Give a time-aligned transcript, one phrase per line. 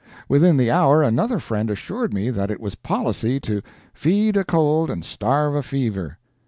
[0.27, 3.61] Within the hour, another friend assured me that it was policy to
[3.93, 6.17] "feed a cold and starve a fever."